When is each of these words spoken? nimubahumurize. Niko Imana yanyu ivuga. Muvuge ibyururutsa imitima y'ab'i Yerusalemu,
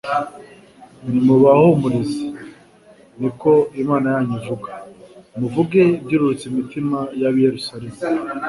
nimubahumurize. 1.11 2.25
Niko 3.19 3.49
Imana 3.81 4.07
yanyu 4.13 4.33
ivuga. 4.39 4.71
Muvuge 5.39 5.81
ibyururutsa 5.99 6.43
imitima 6.51 6.97
y'ab'i 7.19 7.43
Yerusalemu, 7.47 7.97